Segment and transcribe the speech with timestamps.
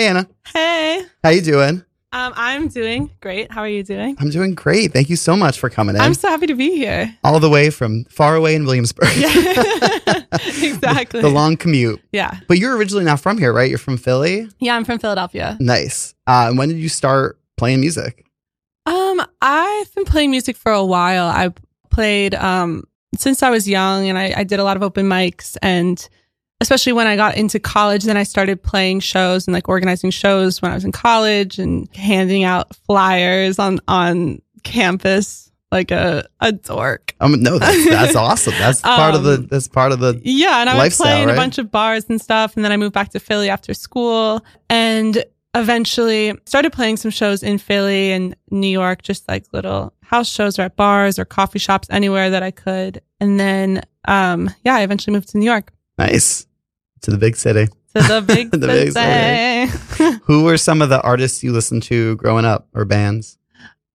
[0.00, 1.84] Hey Anna, Hey, how you doing?
[2.12, 3.52] um, I'm doing great.
[3.52, 4.16] How are you doing?
[4.18, 4.94] I'm doing great.
[4.94, 6.00] Thank you so much for coming in.
[6.00, 7.14] I'm so happy to be here.
[7.22, 9.10] all the way from far away in Williamsburg.
[9.14, 9.28] Yeah,
[10.62, 11.20] exactly.
[11.20, 12.00] the long commute.
[12.12, 13.68] yeah, But you're originally not from here, right?
[13.68, 14.48] You're from Philly.
[14.58, 14.74] yeah.
[14.74, 15.58] I'm from Philadelphia.
[15.60, 16.14] Nice.
[16.26, 18.24] Uh, and when did you start playing music?
[18.86, 21.26] Um, I've been playing music for a while.
[21.26, 21.50] I
[21.90, 22.84] played um
[23.18, 26.08] since I was young, and I, I did a lot of open mics, and
[26.60, 30.60] especially when I got into college, then I started playing shows and like organizing shows
[30.60, 36.52] when I was in college and handing out flyers on on campus like a a
[36.52, 37.14] dork.
[37.20, 38.54] Um, no, that's, that's awesome.
[38.58, 39.34] That's part of the.
[39.34, 40.20] Um, That's part of the.
[40.22, 41.32] Yeah, and I was playing right?
[41.32, 44.44] a bunch of bars and stuff, and then I moved back to Philly after school,
[44.68, 45.24] and
[45.54, 50.58] eventually started playing some shows in Philly and New York, just like little house shows
[50.58, 53.00] or at bars or coffee shops, anywhere that I could.
[53.20, 56.46] And then, um, yeah, I eventually moved to New York, Nice.
[57.02, 57.66] To the big city.
[57.66, 60.20] to the big The big city.
[60.24, 63.38] Who were some of the artists you listened to growing up or bands?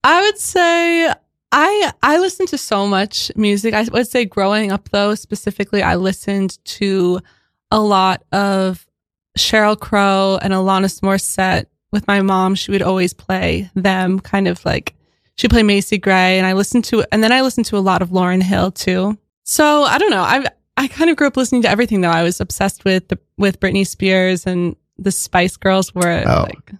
[0.04, 1.12] I would say
[1.52, 3.74] I I listened to so much music.
[3.74, 7.20] I would say growing up though, specifically I listened to
[7.72, 8.86] a lot of
[9.38, 12.56] Sheryl Crow and Alanis Morissette with my mom.
[12.56, 14.96] She would always play them kind of like
[15.36, 18.02] she played Macy Gray and I listened to and then I listened to a lot
[18.02, 19.18] of Lauryn Hill too.
[19.44, 20.24] So I don't know.
[20.24, 20.46] I
[20.78, 22.10] I kind of grew up listening to everything though.
[22.10, 26.72] I was obsessed with the with Britney Spears and the Spice Girls were Oh, like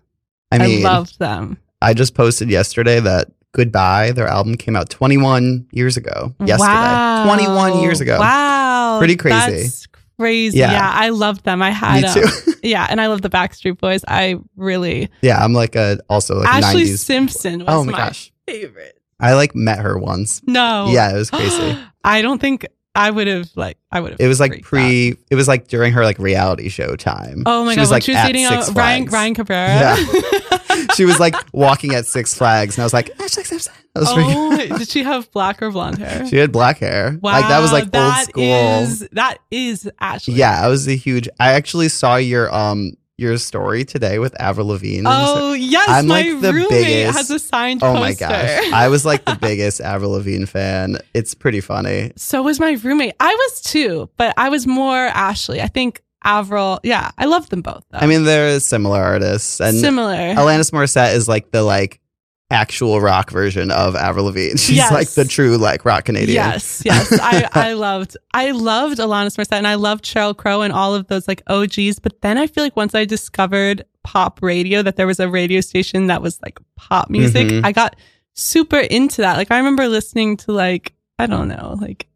[0.52, 1.58] I mean, I loved them.
[1.82, 6.36] I just posted yesterday that Goodbye, their album came out 21 years ago.
[6.42, 6.74] Yesterday.
[6.74, 7.24] Wow.
[7.24, 8.20] 21 years ago.
[8.20, 8.98] Wow.
[9.00, 9.64] Pretty crazy.
[9.64, 9.88] That's
[10.20, 10.58] crazy.
[10.58, 10.74] Yeah.
[10.74, 10.92] Yeah.
[10.94, 11.62] I loved them.
[11.62, 12.54] I had Me um, too.
[12.64, 14.04] yeah, and I love the Backstreet Boys.
[14.10, 16.98] I really yeah, I'm like a also like Ashlee 90s.
[16.98, 18.34] Simpson was oh my my, gosh.
[18.46, 19.02] favorite.
[19.22, 20.42] I like met her once.
[20.46, 20.90] No.
[20.90, 21.78] Yeah, it was crazy.
[22.04, 24.70] I don't think I would have like I would have It was like freaked out.
[24.70, 25.18] pre.
[25.30, 27.44] It was like during her like reality show time.
[27.46, 29.14] Oh my she god, was like she was at dating Six uh, Ryan Flags.
[29.14, 29.80] Ryan Cabrera.
[29.80, 30.88] Yeah.
[30.96, 33.74] she was like walking at Six Flags, and I was like, Simpson.
[33.96, 36.26] I was oh, did she have black or blonde hair?
[36.28, 37.18] she had black hair.
[37.22, 38.44] Wow, like that was like old school.
[38.44, 40.36] is- that is Ashlee.
[40.36, 41.30] yeah, I was a huge.
[41.40, 45.06] I actually saw your um your story today with Avril Lavigne.
[45.08, 48.00] Oh yes, I'm, my like, the roommate biggest- has a signed Oh poster.
[48.02, 48.72] my gosh.
[48.74, 50.98] I was like the biggest Avril Lavigne fan.
[51.14, 52.12] It's pretty funny.
[52.18, 53.14] So was my roommate.
[53.20, 55.62] I was too, but I was more Ashlee.
[55.62, 56.80] I think Avril.
[56.84, 57.84] Yeah, I love them both.
[57.92, 58.00] Though.
[58.00, 59.62] I mean, they're similar artists.
[59.62, 60.14] And similar.
[60.16, 62.02] Alanis Morissette is like the like
[62.52, 64.56] actual rock version of Avril Lavigne.
[64.58, 64.92] She's Yes.
[64.92, 66.36] like the true like rock Canadian.
[66.36, 67.12] Yes, yes.
[67.22, 71.08] I, I loved I loved Alanis Morissette and I loved Sheryl Crow and all of
[71.08, 72.00] those like OGs.
[72.00, 75.60] But then I feel like once I discovered pop radio, that there was a radio
[75.62, 77.66] station that was like pop music, Mhm.
[77.66, 77.96] I got
[78.36, 79.38] super into that.
[79.38, 82.08] Like I remember listening to like I don't know, like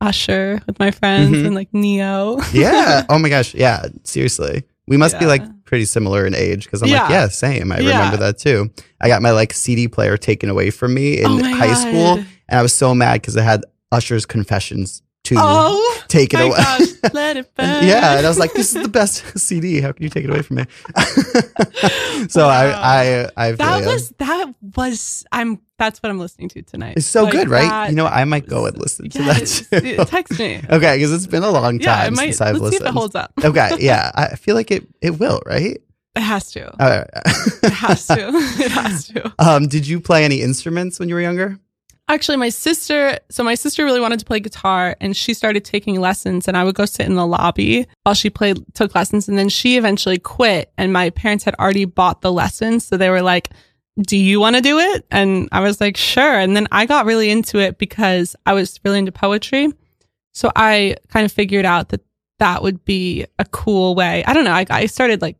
[0.00, 1.46] Usher with my friends Mhm.
[1.46, 2.40] and like Ne-Yo.
[2.52, 3.04] Yeah.
[3.08, 3.54] Oh my gosh.
[3.54, 3.86] Yeah.
[4.04, 4.64] Seriously.
[4.86, 7.10] We must be like pretty similar in age because I'm like, Yeah.
[7.10, 7.70] yeah, same.
[7.70, 7.90] I Yeah.
[7.90, 8.70] remember that too.
[9.00, 11.74] I got my like CD player taken away from me in Oh high God.
[11.76, 16.46] school, and I was so mad because I had Usher's Confessions too Oh taken my
[16.46, 16.56] away.
[16.56, 17.84] gosh, let it burn.
[17.84, 19.80] Yeah, and I was like, "This is the best CD.
[19.80, 20.64] How can you take it away from me?"
[22.28, 22.48] so Wow.
[22.48, 26.94] I, I, I feel That was that was I'm that's what I'm listening to tonight.
[26.96, 27.68] It's so Like, good, right?
[27.68, 30.04] that you know, I might go and listen to that too.
[30.06, 30.60] Text me.
[30.68, 32.24] okay, because it's been a long Yeah, time might.
[32.26, 33.32] since I've Let's see if it holds up.
[33.44, 34.86] okay, yeah, I feel like it.
[35.00, 35.78] It will, right?
[36.16, 36.74] It has to.
[36.80, 37.06] Right.
[37.62, 38.16] It has to.
[38.32, 39.32] it has to.
[39.38, 41.58] Um, did you play any instruments when you were younger?
[42.10, 46.00] Actually, my sister, so my sister really wanted to play guitar and she started taking
[46.00, 49.28] lessons and I would go sit in the lobby while she played, took lessons.
[49.28, 52.86] And then she eventually quit and my parents had already bought the lessons.
[52.86, 53.50] So they were like,
[54.00, 55.04] do you want to do it?
[55.10, 56.38] And I was like, sure.
[56.38, 59.68] And then I got really into it because I was really into poetry.
[60.32, 62.00] So I kind of figured out that
[62.38, 64.24] that would be a cool way.
[64.24, 64.52] I don't know.
[64.52, 65.36] I, I started like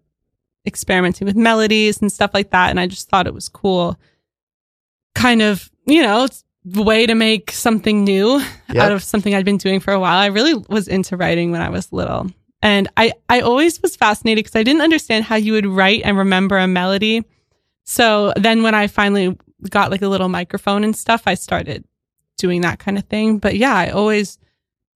[0.66, 2.70] experimenting with melodies and stuff like that.
[2.70, 3.96] And I just thought it was cool.
[5.14, 6.26] Kind of, you know,
[6.74, 8.38] way to make something new
[8.72, 8.76] Yep.
[8.76, 10.18] out of something I'd been doing for a while.
[10.18, 12.30] I really was into writing when I was little.
[12.60, 16.18] And I, I always was fascinated because I didn't understand how you would write and
[16.18, 17.24] remember a melody.
[17.84, 19.36] So then when I finally
[19.70, 21.84] got like a little microphone and stuff, I started
[22.36, 23.38] doing that kind of thing.
[23.38, 24.38] But yeah, I always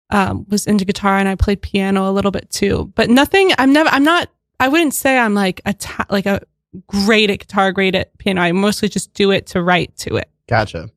[0.09, 2.91] um, was into guitar and I played piano a little bit too.
[2.95, 3.51] But nothing.
[3.57, 3.89] I'm never.
[3.89, 4.29] I'm not.
[4.59, 6.41] I wouldn't say I'm like a ta- like a
[6.87, 8.41] great at guitar, great at piano.
[8.41, 10.29] I mostly just do it to write to it.
[10.47, 10.89] Gotcha.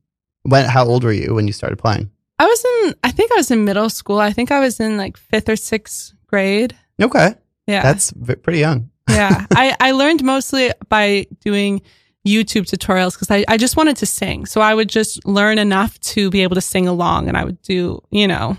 [0.47, 0.65] When?
[0.65, 2.09] How old were you when you started playing?
[2.39, 2.95] I was in.
[3.03, 4.19] I think I was in middle school.
[4.19, 6.75] I think I was in like fifth or sixth grade.
[7.01, 7.35] Okay,
[7.67, 8.89] Yeah, that's v- pretty young.
[9.09, 9.45] yeah.
[9.55, 11.81] I I learned mostly by doing
[12.27, 14.45] YouTube tutorials because I, I just wanted to sing.
[14.45, 17.61] So I would just learn enough to be able to sing along and I would
[17.61, 18.57] do, you know,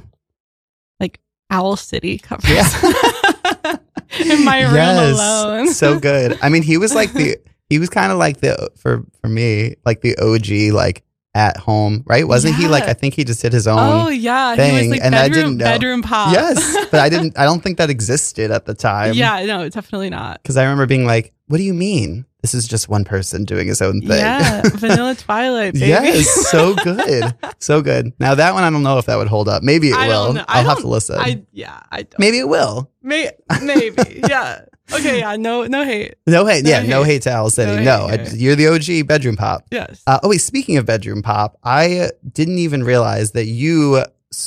[1.00, 1.20] like
[1.50, 2.48] Owl City covers.
[2.50, 3.76] Yeah.
[4.20, 5.68] in my room alone.
[5.68, 6.38] so good.
[6.42, 7.36] I mean, he was like the
[7.68, 11.04] he was kind of like the for for me like the OG like
[11.38, 12.26] at home, right?
[12.26, 14.90] Wasn't he like I think he just did his own Oh yeah, he was thing,
[14.90, 15.64] like and I didn't know.
[15.64, 16.32] bedroom pop.
[16.34, 16.58] Yes,
[16.90, 19.14] but I didn't I don't think that existed at the time.
[19.14, 20.42] yeah, no, definitely not.
[20.42, 22.24] Cuz I remember being like, "What do you mean?
[22.42, 25.86] This is just one person doing his own thing." Yeah, Vanilla Twilight, baby.
[25.86, 27.32] yes, so good.
[27.60, 28.12] So good.
[28.18, 29.62] Now that one I don't know if that would hold up.
[29.62, 30.26] Maybe it I will.
[30.26, 30.44] don't know.
[30.48, 31.16] I I'll have to listen.
[31.20, 32.18] I yeah, I don't.
[32.18, 32.90] Maybe it will.
[33.02, 33.30] May,
[33.62, 34.62] maybe yeah.
[34.92, 36.14] Okay, yeah, no, no hate.
[36.26, 36.64] No hate.
[36.64, 37.12] No yeah, no hate.
[37.14, 37.76] hate to Owl City.
[37.84, 39.64] No No, I, you're the OG bedroom pop.
[39.70, 40.02] Yes.
[40.06, 44.02] Uh, oh wait, speaking of bedroom pop, I didn't even realize that you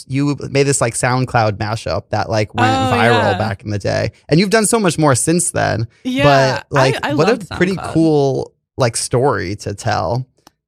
[0.08, 3.38] you made this like SoundCloud mashup that like went Oh, viral yeah.
[3.38, 5.88] back in the day, and you've done so much more since then.
[6.04, 6.24] yeah,
[6.62, 10.28] but like, I, I what a loved pretty cool like story to tell.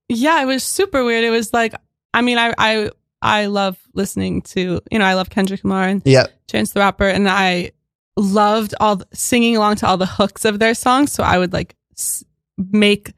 [0.09, 1.23] Yeah, it was super weird.
[1.23, 1.73] It was like,
[2.13, 2.89] I mean, I I
[3.21, 6.31] I love listening to you know I love Kendrick Lamar and Yep.
[6.47, 7.71] Chance the Rapper, and I
[8.15, 11.11] loved all the, singing along to all the hooks of their songs.
[11.11, 12.23] So I would like s-
[12.57, 13.13] make.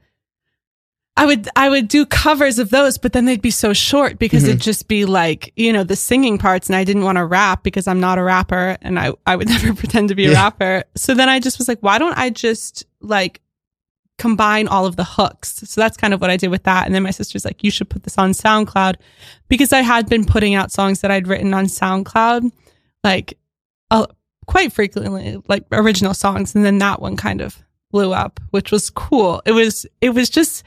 [1.18, 4.44] I would I would do covers of those, but then they'd be so short because
[4.44, 4.50] Mhm.
[4.50, 7.63] it'd just be like you know the singing parts, and I didn't want to rap
[7.63, 10.44] because I'm not a rapper, and I I would never pretend to be a Yeah.
[10.44, 10.83] rapper.
[10.95, 13.39] So then I just was like, why don't I just like
[14.18, 15.62] combine all of the hooks?
[15.65, 16.86] So that's kind of what I did with that.
[16.86, 18.95] And then my sister's like, you should put this on SoundCloud
[19.48, 22.51] because I had been putting out songs that I'd written on SoundCloud,
[23.06, 23.38] like
[23.91, 24.07] uh,
[24.45, 26.56] quite frequently, like original songs.
[26.56, 27.57] And then that one kind of
[27.92, 29.42] blew up, which was cool.
[29.45, 30.63] It was, it was just,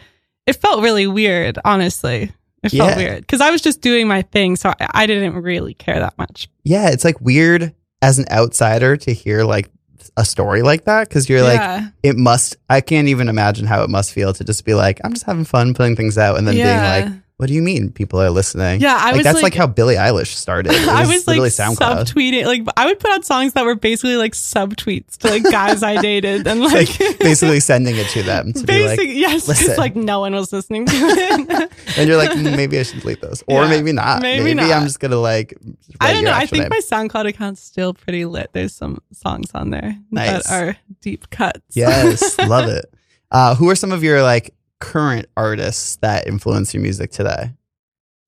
[0.46, 2.32] it felt really weird, honestly.
[2.62, 2.96] It felt Yeah.
[2.96, 4.56] weird because I was just doing my thing.
[4.56, 6.48] So I, I didn't really care that much.
[6.64, 7.72] Yeah, it's like weird
[8.02, 9.70] as an outsider to hear like
[10.16, 11.88] a story like that because you're like, yeah.
[12.02, 12.56] it must.
[12.68, 15.44] I can't even imagine how it must feel to just be like, I'm just having
[15.44, 17.00] fun putting things out, and then yeah.
[17.00, 18.80] being like, what do you mean people are listening?
[18.80, 20.72] yeah, I like was that's like, like, how Billie Eilish started.
[20.74, 22.04] It I was like SoundCloud.
[22.04, 25.82] subtweeting, like I would put out songs that were basically like subtweets to like guys
[25.84, 29.94] I dated, and like, like basically sending it to them to be like, yes, like
[29.94, 31.72] no one was listening to it.
[31.96, 34.20] and you're like, "Mm, maybe I should delete those, or Yeah, maybe not.
[34.20, 34.70] maybe Maybe, not.
[34.72, 35.54] I'm just gonna like.
[36.00, 36.32] I don't know.
[36.32, 36.70] I think name.
[36.70, 38.50] my SoundCloud account's still pretty lit.
[38.52, 40.44] There's some songs on there Nice.
[40.48, 41.60] that are deep cuts.
[41.76, 42.92] yes, love it.
[43.30, 47.52] Uh, who are some of your like current artists that influence your music today?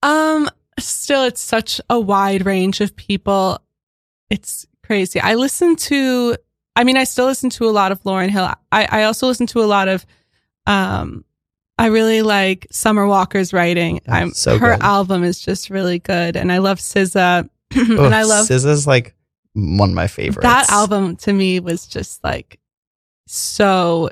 [0.02, 0.48] Um,
[0.78, 3.60] still, it's such a wide range of people.
[4.30, 5.20] It's crazy.
[5.20, 6.36] I listen to,
[6.76, 8.50] I mean, I still listen to a lot of Lauryn Hill.
[8.72, 10.04] I, I also listen to a lot of,
[10.66, 11.24] um,
[11.78, 14.00] I really like Summer Walker's writing.
[14.08, 14.82] Oh, I'm so her good.
[14.82, 19.14] album is just really good, and I love SZA, Oh, and I love SZA's like
[19.54, 20.42] one of my favorites.
[20.42, 21.16] that album.
[21.16, 22.58] To me, was just like
[23.26, 24.10] so.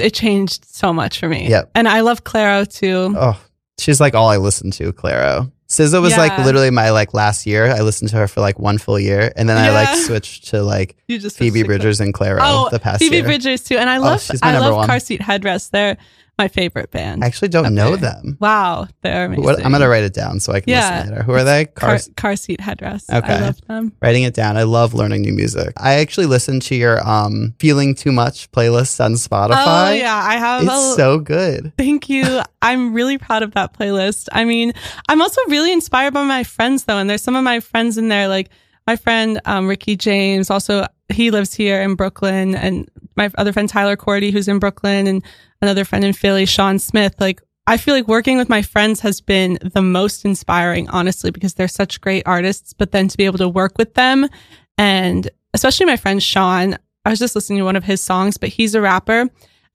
[0.00, 1.48] It changed so much for me.
[1.48, 1.70] Yep.
[1.74, 3.14] and I love Clairo too.
[3.16, 3.40] Oh,
[3.78, 4.92] she's like all I listen to.
[4.92, 5.50] Clairo.
[5.68, 7.66] SZA was like literally my like last year.
[7.66, 10.62] I listened to her for like one full year, and then I like switched to
[10.62, 11.62] like You just Phoebe.
[11.64, 13.24] Bridgers and Clairo Oh, the past Phoebe year.
[13.24, 14.86] Bridgers too, and I Oh, love she's my I love one.
[14.86, 15.70] Car Seat Headrest.
[15.70, 15.96] They're
[16.38, 17.22] my favorite band.
[17.22, 18.12] I actually don't know there.
[18.12, 18.36] them.
[18.40, 19.44] wow, they're amazing.
[19.44, 20.96] What, I'm gonna write it down so I can Yeah.
[20.96, 21.22] listen later.
[21.22, 21.66] Who are they?
[21.66, 23.08] car, car seat headrest.
[23.12, 23.32] Okay.
[23.34, 23.92] I love them.
[24.02, 24.56] Writing it down.
[24.56, 25.72] I love learning new music.
[25.76, 29.90] I actually listened to your um "Feeling Too Much" playlist on Spotify.
[29.90, 30.62] Oh yeah, I have.
[30.64, 31.72] it's a, so good.
[31.78, 32.40] Thank you.
[32.62, 34.28] I'm really proud of that playlist.
[34.32, 34.72] I mean,
[35.08, 38.08] I'm also really inspired by my friends though, and there's some of my friends in
[38.08, 38.48] there, like
[38.86, 40.50] my friend um, Ricky James.
[40.50, 45.06] Also, he lives here in Brooklyn, and my other friend Tyler Cordy, who's in Brooklyn,
[45.06, 45.22] and
[45.60, 47.14] another friend in Philly, Sean Smith.
[47.18, 51.54] Like, I feel like working with my friends has been the most inspiring, honestly, because
[51.54, 52.72] they're such great artists.
[52.72, 54.28] But then to be able to work with them,
[54.76, 58.48] and especially my friend Sean, I was just listening to one of his songs, but
[58.48, 59.28] he's a rapper,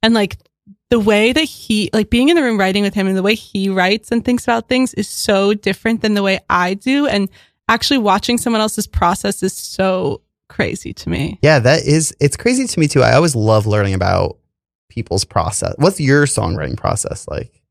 [0.03, 0.37] and like
[0.89, 3.35] the way that he like being in the room writing with him and the way
[3.35, 7.05] he writes and thinks about things is so different than the way I do.
[7.05, 7.29] And
[7.67, 11.39] actually watching someone else's process is so crazy to me.
[11.41, 12.15] Yeah, that is.
[12.19, 13.01] It's crazy to me too.
[13.01, 14.37] I always love learning about
[14.89, 15.75] people's process.
[15.77, 17.61] What's your songwriting process like?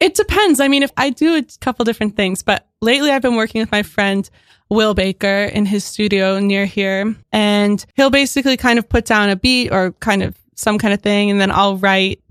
[0.00, 0.60] It depends.
[0.60, 3.70] I mean, if I do a couple different things, but lately I've been working with
[3.70, 4.28] my friend
[4.70, 9.36] Will Baker in his studio near here, and he'll basically kind of put down a
[9.36, 12.22] beat or kind of some kind of thing, and then I'll write.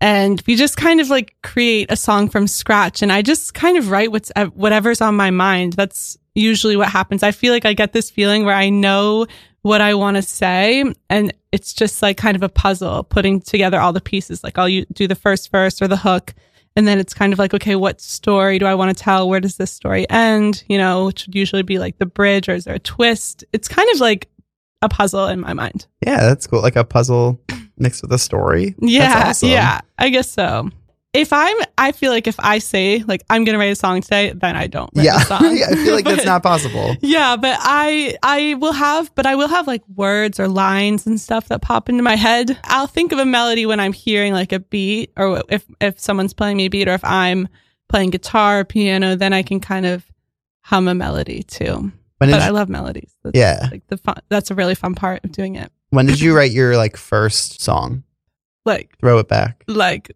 [0.00, 3.02] And we just kind of like create a song from scratch.
[3.02, 5.74] And I just kind of write what's, uh, whatever's on my mind.
[5.74, 7.22] That's usually what happens.
[7.22, 9.26] I feel like I get this feeling where I know
[9.62, 10.84] what I want to say.
[11.08, 14.42] And it's just like kind of a puzzle putting together all the pieces.
[14.42, 16.34] Like I'll do the first verse or the hook.
[16.76, 19.28] And then it's kind of like, okay, what story do I want to tell?
[19.28, 20.64] Where does this story end?
[20.68, 23.44] You know, which would usually be like the bridge or is there a twist?
[23.52, 24.28] It's kind of like
[24.80, 25.86] a puzzle in my mind.
[26.06, 26.62] Yeah, that's cool.
[26.62, 27.40] Like a puzzle
[27.76, 28.74] mixed with a story.
[28.78, 29.24] Yeah.
[29.26, 29.50] Awesome.
[29.50, 29.80] Yeah.
[29.98, 30.70] I guess so.
[31.12, 34.32] If I'm, I feel like if I say like I'm gonna write a song today,
[34.32, 34.90] then I don't.
[34.94, 35.42] Yeah, song.
[35.44, 36.96] I feel like that's not possible.
[37.00, 41.20] Yeah, but I I will have, but I will have like words or lines and
[41.20, 42.58] stuff that pop into my head.
[42.64, 46.32] I'll think of a melody when I'm hearing like a beat, or if if someone's
[46.32, 47.48] playing me a beat, or if I'm
[47.88, 50.04] playing guitar or piano, then I can kind of
[50.60, 51.90] hum a melody too.
[52.18, 53.16] When But I love melodies.
[53.24, 54.16] That's, yeah, like the fun.
[54.28, 55.72] That's a really fun part of doing it.
[55.88, 58.04] when did you write your like first song?
[58.66, 59.64] Like Throw it back.
[59.66, 60.12] like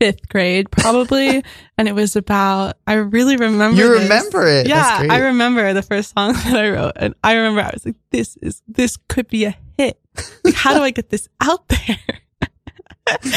[0.00, 1.44] fifth grade probably,
[1.78, 2.78] and it was about.
[2.86, 3.80] I really remember.
[3.80, 4.02] You this.
[4.02, 4.66] remember it?
[4.66, 5.06] Yeah.
[5.08, 8.36] I remember the first song that I wrote, and I remember I was like, "This
[8.38, 10.00] is this could be a hit.
[10.42, 11.98] Like, how do I get this out there?"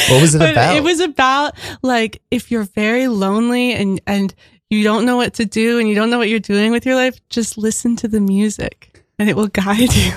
[0.09, 0.75] What was it But about?
[0.75, 4.33] It was about like if you're very lonely and and
[4.69, 6.93] you don't know what to do and you don't know what you're doing with your
[6.95, 10.13] life, just listen to the music and it will guide you.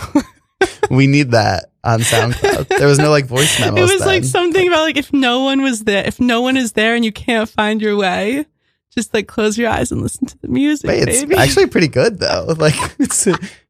[0.90, 2.68] We need that on SoundCloud.
[2.68, 3.78] There was no like voice memos.
[3.78, 6.72] it was like something about like if no one was there, if no one is
[6.72, 8.46] there and you can't find your way,
[8.94, 11.36] just like close your eyes and listen to the music, Wait, it's baby.
[11.36, 12.46] actually pretty good though.
[12.58, 13.26] Like it's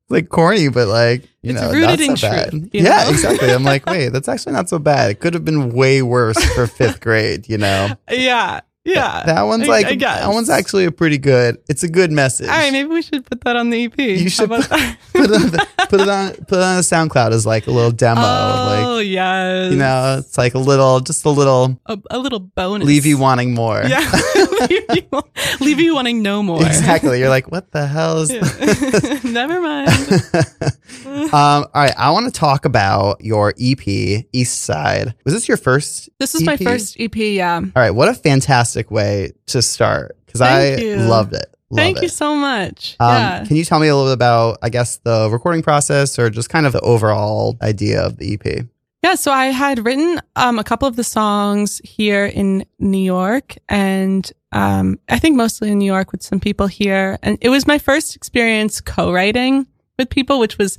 [0.08, 2.50] like corny, but like you It's know, rooted not in so bad.
[2.50, 3.10] truth, yeah, know?
[3.10, 3.50] exactly.
[3.52, 5.10] I'm like, wait, that's actually not so bad.
[5.10, 7.48] It could have been way worse for fifth grade.
[7.48, 9.22] You know, yeah, yeah.
[9.26, 11.58] that one's I- like I that one's actually a pretty good.
[11.68, 12.48] It's a good message.
[12.48, 13.98] All right, maybe we should put that on the EP.
[13.98, 14.68] You should about
[15.12, 15.50] put it on
[15.88, 18.20] put it on put it on a SoundCloud as like a little demo.
[18.22, 22.40] oh like yes, you know, it's like a little, just a little a, a little
[22.40, 22.86] bonus.
[22.86, 23.82] leave you wanting more.
[23.86, 24.00] Yeah,
[25.60, 26.64] leave, you, wanting no more.
[26.64, 27.18] exactly.
[27.18, 28.32] You're like, what the hell is?
[28.32, 29.20] Yeah.
[29.30, 29.88] Never mind.
[31.06, 35.14] um, all right, I want to talk about your EP, East Side.
[35.24, 36.08] Was this your first?
[36.18, 37.16] This is my first EP.
[37.16, 37.56] Yeah.
[37.56, 40.96] All right, what a fantastic way to start because I you.
[40.96, 41.46] loved it.
[41.68, 42.02] Love Thank it.
[42.04, 42.96] you so much.
[43.00, 43.44] Um, yeah.
[43.44, 46.48] Can you tell me a little bit about, I guess, the recording process or just
[46.48, 48.66] kind of the overall idea of the EP?
[49.02, 53.54] Yeah, so I had written um, a couple of the songs here in New York,
[53.68, 57.18] and um, I think mostly in New York with some people here.
[57.22, 59.66] And it was my first experience co-writing
[59.98, 60.78] with people, which was,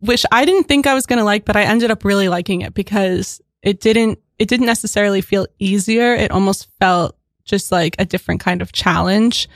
[0.00, 2.60] which I didn't think I was going to like, but I ended up really liking
[2.60, 6.14] it because it didn't, it didn't necessarily feel easier.
[6.14, 9.48] It almost felt just like a different kind of challenge.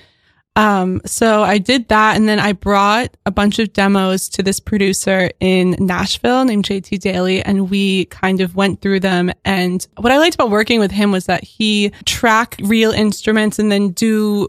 [0.57, 4.59] Um, so I did that and then I brought a bunch of demos to this
[4.59, 9.31] producer in Nashville named JT Daly and we kind of went through them.
[9.45, 13.71] And what I liked about working with him was that he track real instruments and
[13.71, 14.49] then do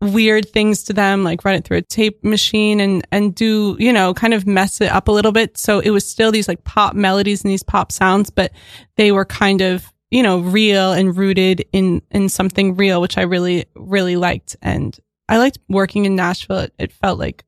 [0.00, 3.92] weird things to them, like run it through a tape machine and, and do, you
[3.92, 5.56] know, kind of mess it up a little bit.
[5.56, 8.52] So it was still these like pop melodies and these pop sounds, but
[8.96, 13.22] they were kind of, you know, real and rooted in, in something real, which I
[13.22, 14.56] really, really liked.
[14.60, 14.98] And
[15.28, 16.58] I liked working in Nashville.
[16.58, 17.44] It, it felt like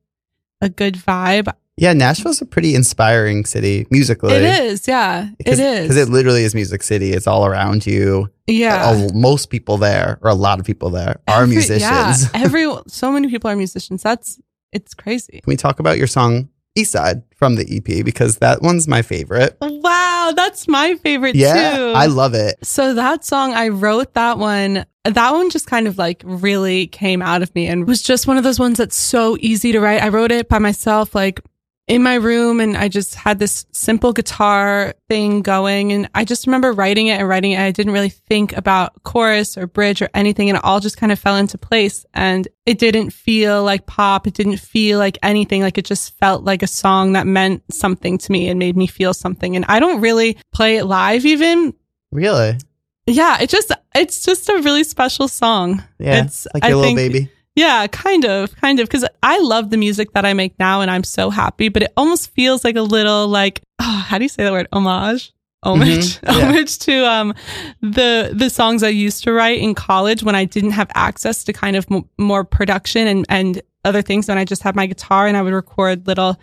[0.61, 1.53] a good vibe.
[1.77, 4.33] Yeah, Nashville's a pretty inspiring city musically.
[4.33, 4.87] It is.
[4.87, 5.29] Yeah.
[5.39, 5.81] It is.
[5.81, 7.11] Because it literally is Music City.
[7.11, 8.29] It's all around you.
[8.47, 9.07] yeah.
[9.13, 11.81] Most people there, or a lot of people there, are Every- musicians.
[11.81, 12.15] Yeah.
[12.33, 14.01] Every, so many people are musicians.
[14.03, 14.39] That's,
[14.71, 15.41] it's crazy.
[15.41, 18.05] Can we talk about your song East Side from the EP?
[18.05, 19.57] Because that one's my favorite.
[19.59, 20.14] Wow.
[20.33, 21.93] That's my favorite Yeah, too.
[21.95, 22.55] I love it.
[22.63, 24.85] So that song, I wrote that one.
[25.03, 28.37] That one just kind of like really came out of me and was just one
[28.37, 30.01] of those ones that's so easy to write.
[30.01, 31.41] I wrote it by myself, like
[31.87, 35.91] in my room, and I just had this simple guitar thing going.
[35.93, 37.59] And I just remember writing it and writing it.
[37.59, 41.11] I didn't really think about chorus or bridge or anything, and it all just kind
[41.11, 42.03] of fell into place.
[42.13, 44.25] And it didn't feel like pop.
[44.25, 45.61] It didn't feel like anything.
[45.61, 48.87] Like it just felt like a song that meant something to me and made me
[48.87, 49.55] feel something.
[49.55, 51.73] And I don't really play it live even,
[52.11, 52.57] Really?
[53.05, 55.83] yeah, it just it's just a really special song.
[55.99, 56.17] Yeah.
[56.17, 57.29] It's- like I your little think- baby.
[57.55, 60.91] Yeah, kind of, kind of, because I love the music that I make now, and
[60.91, 61.69] I'm so happy.
[61.69, 64.67] But it almost feels like a little like oh, how do you say that word?
[64.73, 65.31] Homage,
[65.63, 66.31] homage, Mhm, yeah.
[66.47, 67.33] homage to um
[67.81, 71.53] the the songs I used to write in college when I didn't have access to
[71.53, 74.27] kind of m- more production and and other things.
[74.27, 76.37] When I just had my guitar and I would record little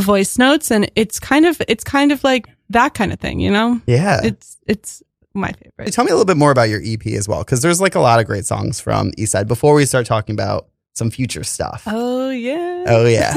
[0.00, 3.50] voice notes, and it's kind of it's kind of like that kind of thing, you
[3.50, 3.80] know?
[3.86, 4.20] Yeah.
[4.24, 5.02] It's it's
[5.38, 5.92] my favorite.
[5.92, 8.00] Tell me a little bit more about your EP as well, because there's like a
[8.00, 10.68] lot of great songs from East Side before we start talking about
[10.98, 11.84] some future stuff.
[11.86, 12.84] Oh yeah.
[12.88, 13.34] Oh yeah.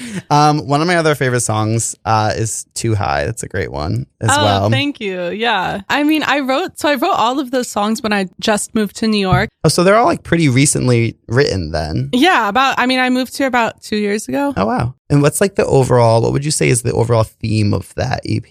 [0.30, 4.06] um, one of my other favorite songs uh, is "Too High." That's a great one
[4.20, 4.70] as oh, well.
[4.70, 5.28] thank you.
[5.28, 5.82] Yeah.
[5.90, 8.96] I mean, I wrote so I wrote all of those songs when I just moved
[8.96, 9.50] to New York.
[9.64, 12.08] oh, so they're all like pretty recently written then.
[12.12, 14.54] Yeah, about I mean, I moved here about 2 years ago.
[14.56, 14.94] Oh wow.
[15.10, 16.22] And what's like the overall?
[16.22, 18.44] What would you say is the overall theme of that EP?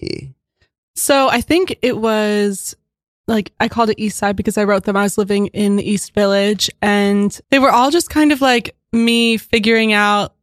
[0.96, 2.74] So, I think it was
[3.28, 5.88] like I called it East Side because I wrote them I was living in the
[5.88, 10.34] East Village and they were all just kind of like me figuring out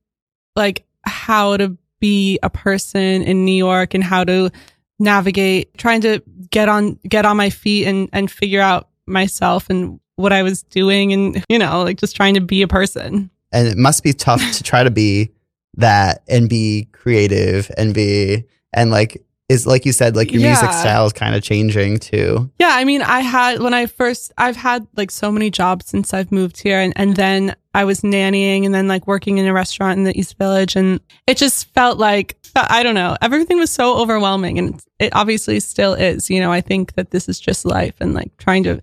[0.56, 4.52] like how to be a person in New York and how to
[5.00, 10.00] navigate trying to get on get on my feet and and figure out myself and
[10.16, 13.30] what I was doing and, you know, like just trying to be a person.
[13.52, 15.32] And it must be tough to try to be
[15.76, 20.72] that and be creative and be, and like, is like you said, like your music
[20.72, 22.50] style is kind of changing too.
[22.60, 26.14] Yeah, I mean, I had when I first, I've had like so many jobs since
[26.14, 29.54] I've moved here, and and then I was nannying, and then like working in a
[29.54, 33.72] restaurant in the East Village, and it just felt like I don't know, everything was
[33.72, 36.30] so overwhelming, and it obviously still is.
[36.30, 38.82] You know, I think that this is just life, and like trying to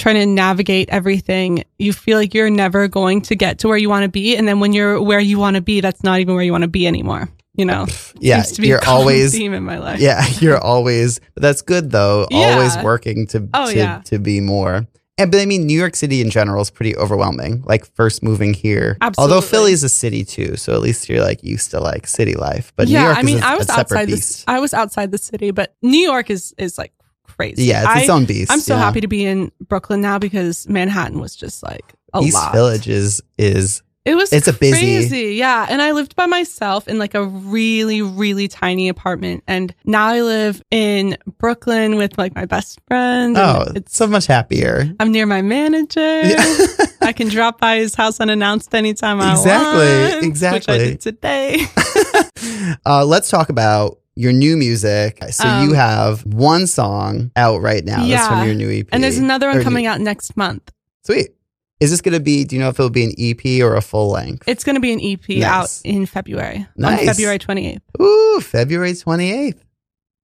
[0.00, 3.90] trying to navigate everything you feel like you're never going to get to where you
[3.90, 6.34] want to be and then when you're where you want to be that's not even
[6.34, 7.28] where you want to be anymore
[7.60, 7.86] you know
[8.20, 8.42] Yeah.
[8.42, 12.26] To be You're always, theme in my life yeah, you're always, but that's good though.
[12.32, 14.02] Always working to, Oh, to, yeah.
[14.10, 14.86] to be more.
[15.18, 17.62] And, but I mean, New York City in general is pretty overwhelming.
[17.66, 19.48] Like first moving here, although Absolutely.
[19.48, 22.72] Philly's a city too, so at least you're like used to like city life.
[22.76, 24.44] But New York I mean, a, I was outside this.
[24.48, 26.92] I was outside the city, but New York is is like
[27.24, 27.64] crazy.
[27.64, 28.50] yeah, it's I, its own beast.
[28.50, 28.80] I'm so yeah.
[28.80, 32.54] happy to be in Brooklyn now because Manhattan was just like a East lot.
[32.54, 35.66] Village is is It was it's a busy- crazy, yeah.
[35.68, 40.22] And I lived by myself in like a really, really tiny apartment, and now I
[40.22, 43.36] live in Brooklyn with like my best friend.
[43.36, 44.90] oh, it's so much happier.
[45.00, 46.00] I'm near my manager.
[46.22, 46.56] Yeah.
[47.02, 50.24] I can drop by his house unannounced anytime I Exactly, want.
[50.24, 50.92] exactly.
[50.92, 50.96] Exactly.
[50.96, 52.78] Today.
[52.86, 55.22] uh, let's talk about your new music.
[55.30, 57.98] So Um, you have one song out right now.
[57.98, 58.28] That's Yeah.
[58.28, 58.86] from your new EP.
[58.92, 60.70] and there's another one new- coming out next month.
[61.04, 61.30] Sweet.
[61.80, 62.44] Is this going to be?
[62.44, 64.44] Do you know if it'll be an EP or a full length?
[64.46, 65.44] It's going to be an EP Nice.
[65.44, 67.00] out in February, Nice.
[67.00, 67.80] on February 28th.
[68.00, 69.64] Ooh, February twenty eighth.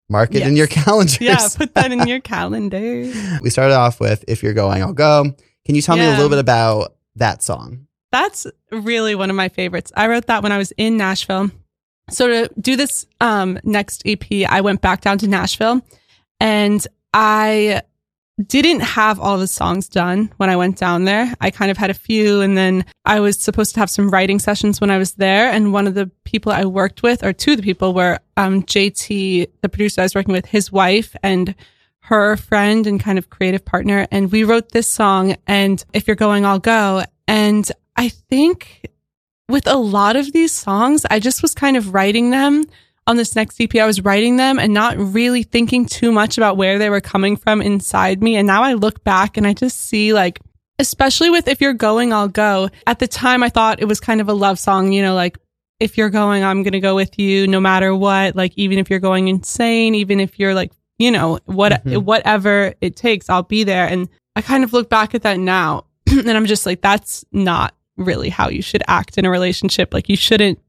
[0.09, 1.19] Mark it in your calendars.
[1.19, 2.79] Yeah, put that in your calendar.
[3.41, 5.23] we started off with "If You're Going, I'll Go."
[5.65, 7.87] Can you tell me a little bit about that song?
[8.11, 9.91] That's really one of my favorites.
[9.97, 11.51] I wrote that when I was in Nashville.
[12.09, 15.81] So to do this um, next EP, I went back down to Nashville
[16.39, 17.81] and I
[18.45, 21.33] didn't have all the songs done when I went down there.
[21.41, 24.37] I kind of had a few and then I was supposed to have some writing
[24.37, 25.51] sessions when I was there.
[25.51, 28.61] And one of the people I worked with, or two of the people were um,
[28.63, 31.55] JT, the producer I was working with, his wife and
[32.01, 34.07] her friend and kind of creative partner.
[34.11, 37.03] And we wrote this song and if you're going, I'll go.
[37.27, 38.85] And I think
[39.49, 42.65] with a lot of these songs, I just was kind of writing them
[43.07, 43.73] on this next EP.
[43.77, 47.35] I was writing them and not really thinking too much about where they were coming
[47.37, 48.35] from inside me.
[48.35, 50.39] And now I look back and I just see like,
[50.77, 52.69] especially with If You're Going, I'll Go.
[52.85, 55.37] At the time, I thought it was kind of a love song, you know, like,
[55.79, 58.35] if you're going, I'm going to go with you no matter what.
[58.35, 62.03] Like, even if you're going insane, even if you're like, you know, what, Mhm.
[62.03, 63.87] whatever it takes, I'll be there.
[63.87, 67.75] And I kind of look back at that now and I'm just like, that's not
[67.95, 69.93] really how you should act in a relationship.
[69.93, 70.59] Like, you shouldn't,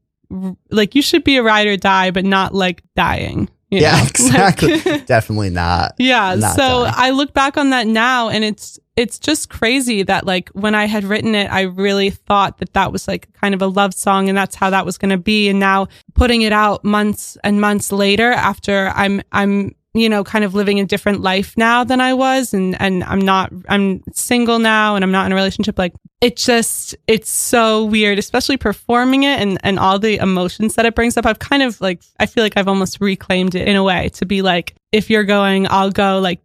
[0.69, 3.49] like, you should be a ride or die, but not like dying.
[3.69, 4.03] you yeah, know?
[4.07, 4.79] exactly.
[4.81, 5.93] Like- Definitely not.
[5.97, 6.35] yeah.
[6.35, 6.93] Not so die.
[6.95, 10.85] I look back on that now and it's, it's just crazy that like when I
[10.85, 14.27] had written it, I really thought that that was like kind of a love song
[14.27, 15.47] and that's how that was going to be.
[15.49, 20.45] And now putting it out months and months later after I'm, I'm, you know, kind
[20.45, 22.53] of living a different life now than I was.
[22.53, 25.79] And, and I'm not, I'm single now and I'm not in a relationship.
[25.79, 30.85] Like it just, it's so weird, especially performing it and, and all the emotions that
[30.85, 31.25] it brings up.
[31.25, 34.25] I've kind of like, I feel like I've almost reclaimed it in a way to
[34.27, 36.39] be like, if you're going, I'll go like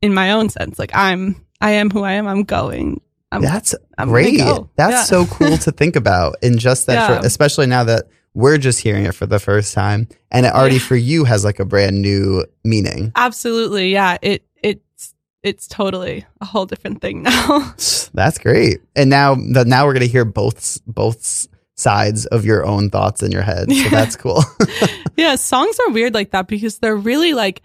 [0.00, 0.78] in my own sense.
[0.78, 2.28] Like I'm, I am who I am.
[2.28, 3.00] I'm going.
[3.32, 4.36] I'm, That's I'm great.
[4.38, 4.70] go.
[4.76, 5.02] That's Yeah.
[5.02, 7.06] so cool to think about in just that Yeah.
[7.08, 10.74] short, especially now that we're just hearing it for the first time and it already
[10.76, 10.80] Yeah.
[10.82, 13.12] for you has like a brand new meaning.
[13.14, 13.90] Absolutely.
[13.92, 14.18] Yeah.
[14.22, 17.58] It, it's, it's totally a whole different thing now.
[18.14, 18.80] That's great.
[18.96, 23.22] And now that now we're going to hear both both sides of your own thoughts
[23.22, 23.68] in your head.
[23.68, 23.88] So Yeah.
[23.90, 24.42] that's cool.
[25.16, 25.34] yeah.
[25.36, 27.62] Songs are weird like that because they're really like,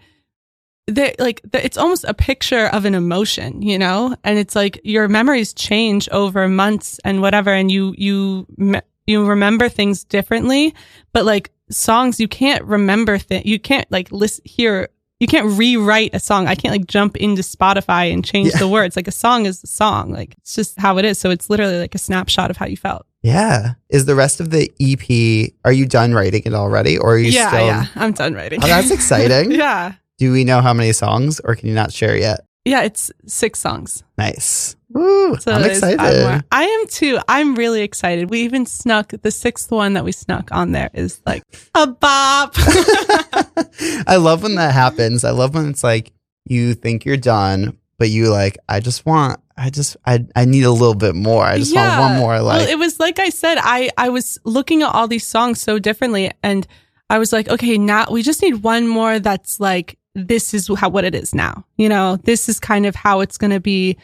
[0.88, 4.80] they're like the- it's almost a picture of an emotion, you know, and it's like
[4.82, 8.46] your memories change over months and whatever, and you you
[9.10, 10.74] you remember things differently.
[11.12, 13.44] But like songs, you can't remember things.
[13.44, 14.88] You can't like listen hear.
[15.18, 16.46] You can't rewrite a song.
[16.46, 18.58] I can't like jump into Spotify and change Yeah.
[18.60, 18.96] the words.
[18.96, 20.10] Like a song is a song.
[20.12, 21.18] Like it's just how it is.
[21.18, 23.04] So it's literally like a snapshot of how you felt.
[23.22, 23.74] yeah.
[23.90, 27.32] Is the rest of the EP are you done writing it already or are you
[27.32, 27.86] yeah, still yeah.
[27.96, 28.60] I'm done writing.
[28.64, 29.50] Oh, that's exciting.
[29.52, 32.40] yeah, Do we know how many songs or can you not share yet?
[32.64, 32.82] yeah.
[32.84, 34.02] It's six songs.
[34.16, 34.74] Nice.
[34.92, 35.98] Woo, So I'm excited.
[36.00, 36.42] more.
[36.50, 37.18] I am too.
[37.28, 38.28] I'm really excited.
[38.30, 41.42] We even snuck the sixth one that we snuck on there is like
[41.74, 42.54] a bop.
[44.06, 45.24] I love when that happens.
[45.24, 46.12] I love when it's like
[46.44, 50.64] you think you're done, but you like, I just want, I just, I, I need
[50.64, 51.44] a little bit more.
[51.44, 52.32] I just want one more.
[52.32, 55.60] well, Like, it was like I said, I I was looking at all these songs
[55.60, 56.66] so differently, and
[57.08, 60.88] I was like, okay, now we just need one more that's like this is how
[60.88, 61.64] what it is now.
[61.76, 63.96] You know, this is kind of how it's going to be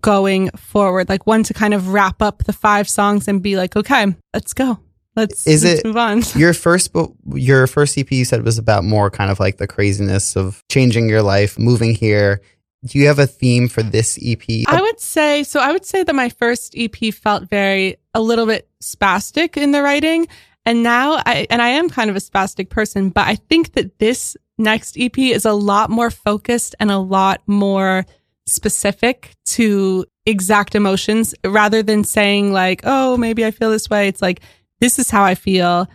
[0.00, 1.08] going forward.
[1.08, 4.52] Like one to kind of wrap up the five songs and be like, okay, let's
[4.52, 4.78] go.
[5.16, 6.22] Let's, Is let's it- move on.
[6.36, 9.66] Your first book, your first EP you said was about more kind of like the
[9.66, 12.40] craziness of changing your life, moving here.
[12.84, 14.40] Do you have a theme for this EP?
[14.68, 15.58] I would say so.
[15.58, 19.82] I would say that my first EP felt very a little bit spastic in the
[19.82, 20.28] writing,
[20.64, 23.98] and now I and I am kind of a spastic person, but I think that
[23.98, 28.06] this next EP is a lot more focused and a lot more
[28.48, 34.22] specific to exact emotions rather than saying like, "Oh, maybe I feel this way." It's
[34.22, 34.40] like
[34.80, 35.88] this is how I feel.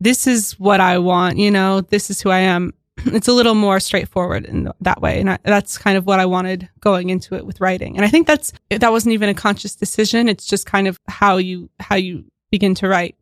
[0.00, 1.38] This is what I want.
[1.38, 2.72] You know, this is who I am
[3.06, 6.26] it's a little more straightforward in that way and I, that's kind of what i
[6.26, 9.74] wanted going into it with writing and i think that's that wasn't even a conscious
[9.74, 13.16] decision it's just kind of how you how you begin to write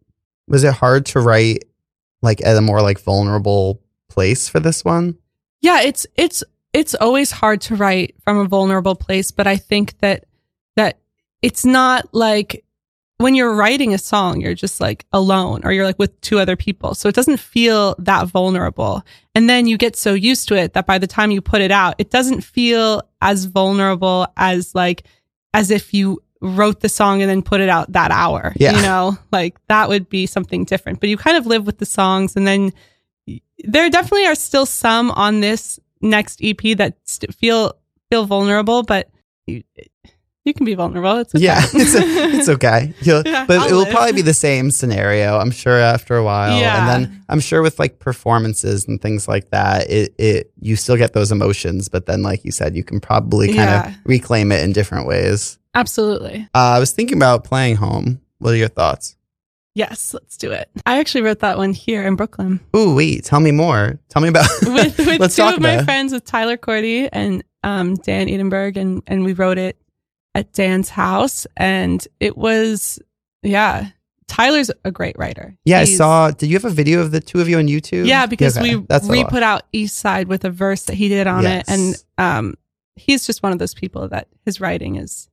[0.47, 1.65] was it hard to write
[2.23, 5.17] like at a more like vulnerable place for this one?
[5.61, 9.99] yeah it's it's it's always hard to write from a vulnerable place but i think
[10.01, 10.25] that
[10.77, 10.99] that
[11.43, 12.65] it's not like
[13.19, 16.55] when you're writing a song you're just like alone or you're like with two other
[16.55, 16.95] people.
[16.95, 19.03] So it doesn't feel that vulnerable.
[19.35, 21.73] And then you get so used to it that by the time you put it
[21.73, 25.03] out it doesn't feel as vulnerable as like
[25.53, 28.77] as if you wrote the song and then put it out that hour Yeah.
[28.77, 29.19] you know?
[29.33, 31.01] Like that would be something different.
[31.01, 32.73] But you kind of live with the songs and then
[33.65, 37.75] there definitely are still some on this next EP that st- feel
[38.11, 39.11] feel vulnerable, but
[39.47, 39.63] you,
[40.45, 41.19] you can be vulnerable.
[41.19, 41.45] It's okay.
[41.45, 42.95] Yeah, it's, it's okay.
[43.03, 43.91] Yeah, but I'll it will live.
[43.91, 46.59] probably be the same scenario, I'm sure, after a while.
[46.59, 46.79] Yeah.
[46.95, 50.97] And then I'm sure with like performances and things like that, it, it you still
[50.97, 53.89] get those emotions, but then, like you said, you can probably kind Yeah.
[53.89, 55.59] of reclaim it in different ways.
[55.75, 56.49] Absolutely.
[56.55, 58.21] Uh, I was thinking about playing home.
[58.39, 59.17] What are your thoughts?
[59.79, 60.69] Yes, let's do it.
[60.87, 64.01] I actually wrote that one here in Brooklyn Ooh, wait, tell me more.
[64.09, 65.85] Tell me about with, with Let's two talk of my it.
[65.85, 69.77] friends, with Tyler Cordy and um, Dan Edinburgh, and and we wrote it
[70.35, 72.99] at Dan's house, and it was
[73.45, 73.91] yeah.
[74.27, 75.57] Tyler's a great writer.
[75.65, 76.33] Yeah, I saw.
[76.33, 78.07] Did you have a video of the two of you on YouTube?
[78.07, 81.09] Yeah, because Okay, we that's we put out East Side with a verse that he
[81.09, 81.69] did on Yes.
[81.69, 82.55] it, and um,
[82.97, 85.29] he's just one of those people that his writing is.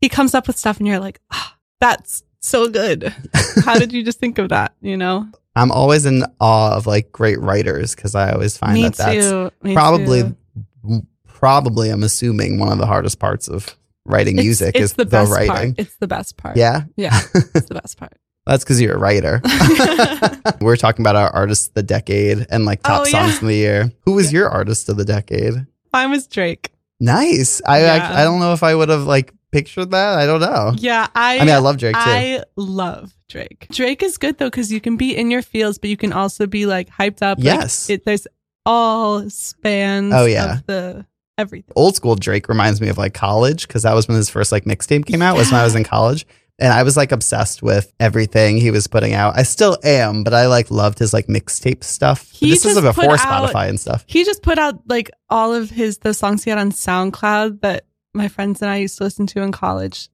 [0.00, 3.14] He comes up with stuff, and you're like, ah, "That's so good."
[3.64, 4.74] How did you just think of that?
[4.80, 5.26] You know,
[5.56, 9.52] I'm always in awe of like great writers because I always find me that that's
[9.62, 11.02] me probably too.
[11.26, 15.04] probably I'm assuming one of the hardest parts of writing It's- music it's is the
[15.04, 15.48] the, best writing.
[15.74, 15.74] part.
[15.78, 16.56] It's the best part.
[16.56, 17.18] Yeah, yeah,
[17.54, 18.12] it's the best part.
[18.46, 19.40] that's because you're a writer.
[20.60, 23.54] We're talking about our artists of the decade and like top Oh, songs of the
[23.54, 23.90] year.
[24.04, 25.54] Who was your artist of the decade?
[25.92, 26.70] Mine was Drake.
[27.00, 27.62] Nice.
[27.66, 27.92] I Yeah.
[27.94, 30.18] act- I don't know if I would have like pictured that.
[30.18, 30.72] I don't know.
[30.76, 31.38] Yeah, I.
[31.38, 32.00] I mean, I love Drake too.
[32.00, 33.66] I love Drake.
[33.70, 36.46] Drake is good though because you can be in your feels, but you can also
[36.46, 37.38] be like hyped up.
[37.38, 37.88] Like, Yes.
[37.88, 38.26] it, there's
[38.66, 40.12] all spans.
[40.14, 40.54] Oh, yeah.
[40.58, 41.06] of the
[41.38, 41.72] everything.
[41.76, 44.64] Old school Drake reminds me of like college because that was when his first like
[44.64, 45.36] mixtape came out.
[45.36, 46.26] Was when I was in college.
[46.60, 49.36] And I was like obsessed with everything he was putting out.
[49.36, 52.30] I still am, but I like loved his like mixtape stuff.
[52.30, 54.04] He this was just before out- Spotify and stuff.
[54.06, 57.86] He just put out like all of his the songs he had on SoundCloud that
[58.14, 60.08] my friends and I used to listen to in college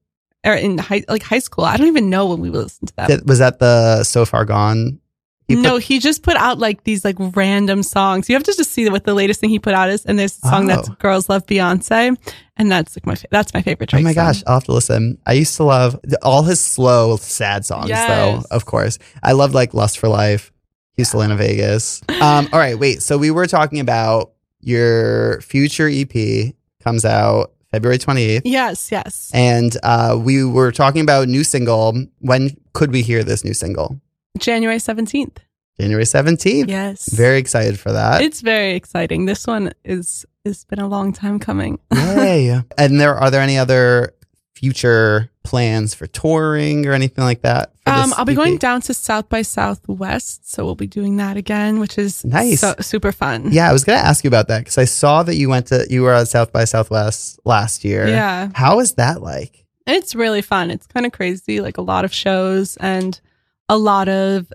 [0.45, 1.65] or in high like high school.
[1.65, 3.07] I don't even know when we listened to that.
[3.09, 4.99] That- was that the So Far Gone?
[5.47, 8.29] He put- no, he just put out like these like random songs.
[8.29, 10.05] You have to just see what the latest thing he put out is.
[10.05, 10.95] And there's a song that's Oh.
[10.99, 12.15] "Girls Love Beyonce,"
[12.55, 13.89] and that's like my fa- that's my favorite.
[13.89, 14.25] Oh Drake my song.
[14.27, 15.17] gosh, I'll have to listen.
[15.25, 18.07] I used to love all his slow, sad songs, Yes.
[18.07, 18.97] though, of course.
[19.23, 20.53] I loved like Lust for Life,
[20.95, 22.01] Houston, Atlanta, Vegas.
[22.21, 23.01] Um, all right, wait.
[23.01, 28.41] So we were talking about your future EP comes out February 28th.
[28.43, 29.31] Yes, yes.
[29.33, 32.05] And uh, we were talking about new single.
[32.19, 33.99] When could we hear this new single?
[34.37, 35.39] January seventeenth.
[35.79, 36.67] January 17th.
[36.69, 38.21] Yes, Very excited for that.
[38.21, 39.25] It's very exciting.
[39.25, 41.79] This one is it's been a long time coming.
[41.95, 42.61] Yay.
[42.77, 44.13] and there are there any other
[44.53, 47.71] future plans for touring or anything like that?
[47.85, 48.37] Um, I'll be EP?
[48.37, 52.59] going down to South by Southwest, so we'll be doing that again, which is Nice.
[52.61, 53.51] so, super fun.
[53.51, 55.67] Yeah, I was going to ask you about that because I saw that you went
[55.67, 58.07] to you were at South by Southwest last year.
[58.07, 58.49] yeah.
[58.53, 59.65] How is that like?
[59.87, 60.69] It's really fun.
[60.69, 63.19] It's kind of crazy, like a lot of shows and
[63.67, 64.51] a lot of,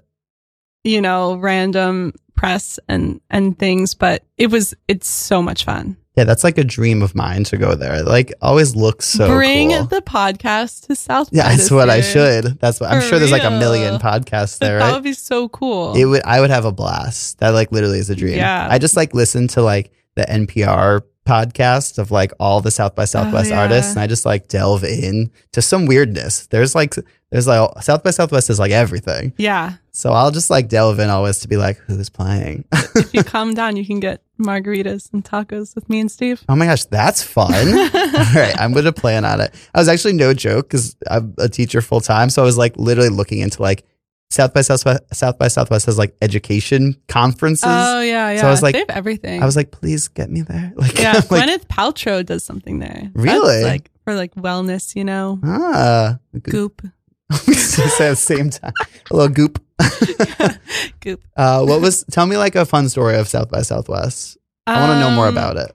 [0.84, 3.94] you know, random press and and things.
[3.94, 5.96] But it was it's so much fun.
[6.16, 8.02] Yeah, that's like a dream of mine to go there.
[8.02, 9.84] Like, always looks so Bring cool.
[9.84, 11.28] the podcast to South.
[11.30, 12.58] yeah, that's what I should.
[12.58, 13.18] That's what I'm For sure.
[13.18, 14.94] There's like a million podcasts there, That right?
[14.94, 15.94] would be so cool.
[15.94, 16.22] It would.
[16.24, 17.38] I would have a blast.
[17.40, 18.36] That like literally is a dream.
[18.36, 18.66] Yeah.
[18.70, 23.04] I just like listen to like the NPR podcast of like all the South by
[23.04, 23.60] Southwest Oh, yeah.
[23.62, 26.46] artists, and I just like delve in to some weirdness.
[26.46, 26.94] There's like
[27.30, 29.32] there's like South by Southwest is like everything.
[29.36, 29.74] Yeah.
[29.90, 32.64] So I'll just like delve in always to be like, who's playing?
[32.96, 36.42] If you come down, you can get margaritas and tacos with me and Steve.
[36.48, 37.52] oh my gosh, that's fun.
[37.52, 39.54] All right, I'm gonna plan on it.
[39.74, 42.76] I was actually no joke because I'm a teacher full time, so I was like
[42.78, 43.84] literally looking into like
[44.30, 45.02] South by Southwest.
[45.14, 47.66] South by Southwest has like education conferences.
[47.68, 48.40] Oh yeah, yeah.
[48.40, 49.42] So I was like- they have everything.
[49.42, 50.72] I was like, please get me there.
[50.76, 53.10] Like, yeah, like, Gwyneth Paltrow does something there.
[53.14, 53.62] Really?
[53.62, 56.82] That's like for like wellness, you know, ah, goop.
[57.32, 58.72] Say at the same time,
[59.10, 59.62] a little goop.
[61.00, 61.22] goop.
[61.36, 62.04] Uh, what was?
[62.10, 64.36] Tell me like a fun story of South by Southwest.
[64.66, 65.72] I want to know more Um, about it.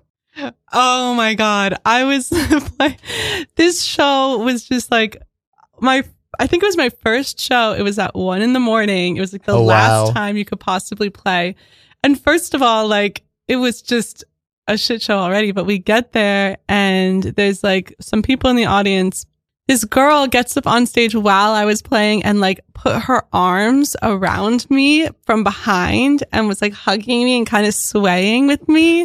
[0.74, 2.30] Oh my god, I was
[3.56, 5.18] this show was just like
[5.80, 6.04] my.
[6.40, 7.74] I think it was my first show.
[7.74, 9.18] It was at one in the morning.
[9.18, 10.14] It was like the Oh, last wow.
[10.14, 11.56] time you could possibly play.
[12.04, 14.24] And first of all, like it was just
[14.68, 15.52] a shit show already.
[15.52, 19.26] But we get there and there's like some people in the audience.
[19.68, 23.96] This girl gets up on stage while I was playing and like put her arms
[24.02, 29.02] around me from behind and was like hugging me and kind of swaying with me.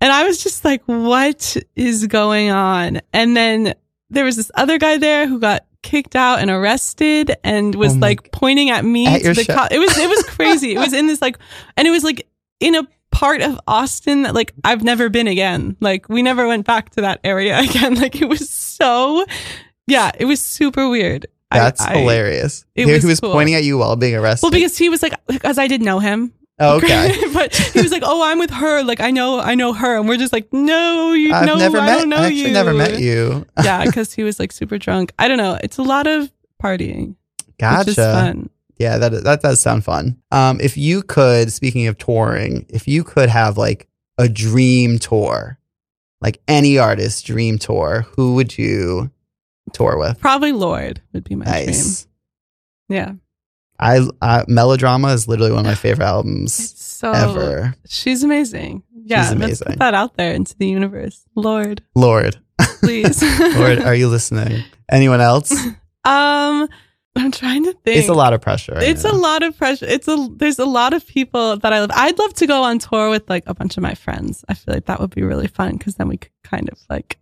[0.00, 3.00] And I was just like, what is going on?
[3.12, 3.74] And then
[4.10, 8.00] there was this other guy there who got kicked out and arrested and was Oh
[8.00, 10.74] like pointing at me At to the co- it was it was crazy.
[10.74, 11.38] it was in this like
[11.76, 12.26] and it was like
[12.60, 15.76] in a part of Austin that like I've never been again.
[15.80, 17.94] Like we never went back to that area again.
[17.94, 19.24] Like it was so
[19.88, 21.26] yeah, it was super weird.
[21.50, 22.64] That's I- hilarious.
[22.74, 23.32] it he was he was cool.
[23.32, 24.44] pointing at you while being arrested.
[24.44, 26.32] Well, because he was like, because I didn't know him.
[26.60, 27.14] Oh, okay.
[27.32, 28.82] but he was like, "Oh, I'm with her.
[28.82, 31.78] Like, I know, I know her." And we're just like, "No, you I've no, never
[31.78, 31.98] I met.
[31.98, 33.46] don't know I actually you." never met you.
[33.62, 35.12] yeah, because he was like super drunk.
[35.18, 35.56] I don't know.
[35.62, 36.30] It's a lot of
[36.62, 37.14] partying,
[37.60, 37.94] Gotcha.
[37.94, 38.50] fun.
[38.76, 40.20] Yeah, that that does sound fun.
[40.32, 45.60] Um, if you could, speaking of touring, if you could have like a dream tour,
[46.20, 49.12] like any artist's dream tour, who would you
[49.70, 50.18] tour with?
[50.20, 52.02] Probably Lorde would be my Nice.
[52.04, 52.12] dream.
[52.98, 53.12] Yeah,
[53.78, 57.74] I, I melodrama is literally one of my favorite albums it's so ever.
[57.86, 58.82] she's amazing.
[59.04, 61.24] Yeah, let's put that out there into the universe.
[61.34, 62.36] Lord, Lord,
[62.80, 63.22] please.
[63.56, 64.64] Lord, are you listening?
[64.90, 65.50] Anyone else?
[66.04, 66.68] um,
[67.16, 67.98] I'm trying to think.
[67.98, 68.76] It's a lot of pressure.
[68.76, 69.86] I It's a lot of pressure.
[69.86, 71.90] It's a there's a lot of people that I love.
[71.94, 74.44] I'd love to go on tour with like a bunch of my friends.
[74.48, 77.18] I feel like that would be really fun because then we could kind of like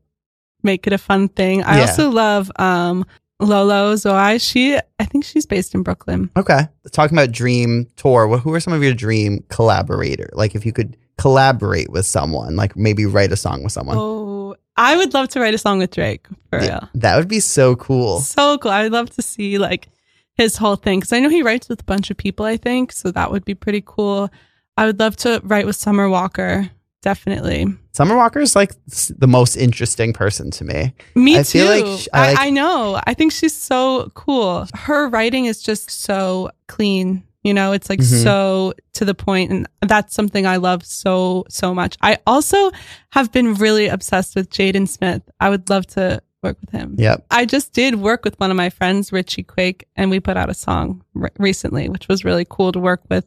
[0.63, 1.63] make it a fun thing.
[1.63, 1.81] I Yeah.
[1.83, 3.05] also love um
[3.41, 4.41] Lolo Zouaï.
[4.41, 6.31] She I think she's based in Brooklyn.
[6.37, 6.69] Okay.
[6.93, 10.31] Talking about dream tour, wh- who are some of your dream collaborator?
[10.33, 13.97] Like if you could collaborate with someone, like maybe write a song with someone.
[13.99, 16.89] Oh, I would love to write a song with Drake for Yeah, real.
[16.95, 18.21] That would be so cool.
[18.21, 18.71] So cool.
[18.71, 19.89] I'd love to see like
[20.35, 22.45] his whole thing because I know he writes with a bunch of people.
[22.45, 23.11] I think so.
[23.11, 24.31] That would be pretty cool.
[24.77, 26.71] I would love to write with Summer Walker.
[27.07, 27.67] Definitely.
[27.93, 28.73] Summer Walker is like
[29.17, 30.93] the most interesting person to me.
[31.15, 31.61] Me I too.
[31.61, 33.01] feel like sh- I I, like- I know.
[33.07, 34.67] I think she's so cool.
[34.75, 37.23] Her writing is just so clean.
[37.45, 38.23] You know, it's like Mhm.
[38.25, 41.97] so to the point, and that's something I love so so much.
[42.03, 42.73] I also
[43.13, 45.23] have been really obsessed with Jaden Smith.
[45.39, 46.97] I would love to work with him.
[46.99, 47.25] Yep.
[47.31, 50.51] I just did work with one of my friends, Richie Quake, and we put out
[50.51, 53.25] a song re- recently, which was really cool to work with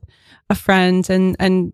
[0.49, 1.71] a friend and and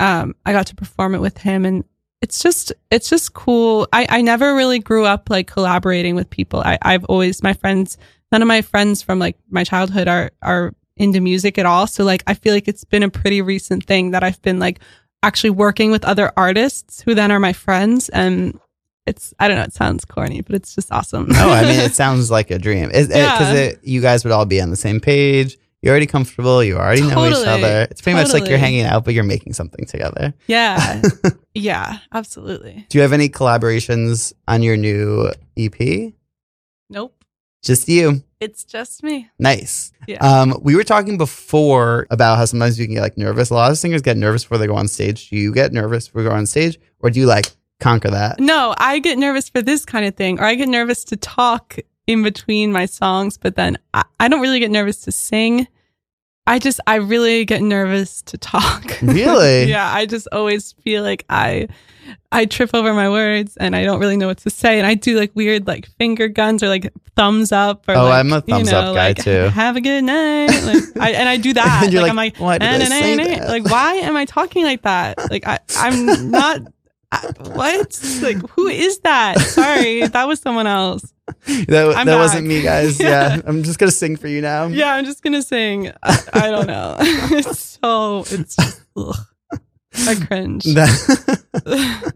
[0.00, 1.84] um, I got to perform it with him, and
[2.22, 3.86] it's just it's just cool.
[3.92, 6.60] I I never really grew up like collaborating with people.
[6.60, 7.96] I I've always my friends.
[8.32, 11.86] None of my friends from like my childhood are are into music at all.
[11.86, 14.80] So like I feel like it's been a pretty recent thing that I've been like
[15.22, 18.58] actually working with other artists who then are my friends and
[19.06, 21.26] it's I don't know it sounds corny but it's just awesome.
[21.28, 22.88] No, I mean it sounds like a dream.
[22.88, 23.72] Because Yeah.
[23.82, 25.56] you guys would all be on the same page.
[25.84, 26.64] You're already comfortable.
[26.64, 27.86] You already know each other.
[27.90, 30.32] It's pretty much like you're hanging out, but you're making something together.
[30.46, 31.02] yeah.
[31.54, 32.86] yeah, absolutely.
[32.88, 36.14] Do you have any collaborations on your new EP?
[36.88, 37.22] Nope.
[37.62, 38.22] Just you.
[38.40, 39.28] It's just me.
[39.38, 39.92] Nice.
[40.08, 40.26] Yeah.
[40.26, 43.50] Um, we were talking before about how sometimes you can get like nervous.
[43.50, 45.28] A lot of singers get nervous before they go on stage.
[45.28, 48.40] Do you get nervous before you go on stage, or do you like conquer that?
[48.40, 51.76] No, I get nervous for this kind of thing, or I get nervous to talk
[52.06, 55.66] in between my songs, but then I, I don't really get nervous to sing.
[56.46, 58.84] I just, I really get nervous to talk.
[59.02, 59.64] Really?
[59.64, 59.92] yeah.
[59.92, 61.68] I just always feel like I,
[62.32, 64.78] I trip over my words and I don't really know what to say.
[64.78, 67.88] And I do like weird, like finger guns or like thumbs up.
[67.88, 69.30] Or Oh, like, I'm a thumbs you up guy, like, too.
[69.54, 70.48] Have a good night.
[70.64, 71.84] Like, I, and I do that.
[71.84, 73.48] And you're like, I'm like, like, "Why did I "Na, na, say na, na." that?"
[73.48, 75.30] like, why am I talking like that?
[75.30, 76.60] Like, I, I'm not.
[77.12, 78.00] I- what?
[78.22, 79.38] Like, who is that?
[79.38, 81.12] Sorry, that was someone else.
[81.68, 82.98] That, I'm that wasn't me, guys.
[82.98, 84.66] Yeah, I'm just gonna sing for you now.
[84.66, 85.90] Yeah, I'm just gonna sing.
[86.02, 86.96] I, I don't know.
[87.00, 88.20] it's so.
[88.30, 88.80] It's just.
[88.96, 89.14] Ugh.
[90.06, 90.64] I cringe.
[90.64, 92.14] That-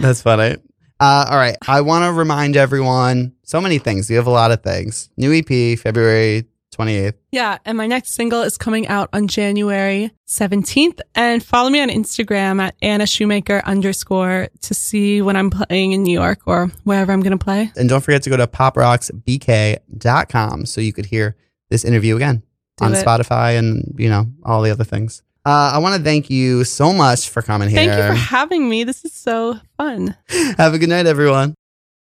[0.00, 0.56] That's funny.
[0.98, 1.56] Uh, all right.
[1.66, 4.08] I want to remind everyone so many things.
[4.08, 5.10] You have a lot of things.
[5.16, 7.14] New EP, February 28th.
[7.32, 11.00] Yeah, and my next single is coming out on January 17th.
[11.14, 16.02] And follow me on Instagram at Anna Shoemaker underscore to see when I'm playing in
[16.02, 17.70] New York or wherever I'm going to play.
[17.76, 21.36] And don't forget to go to poprocksbk.com so you could hear
[21.70, 22.42] this interview again
[22.78, 23.04] Do on it.
[23.04, 25.22] Spotify and, you know, all the other things.
[25.44, 27.76] Uh, I want to thank you so much for coming here.
[27.76, 28.82] Thank you for having me.
[28.82, 30.16] This is so fun.
[30.58, 31.54] Have a good night, everyone.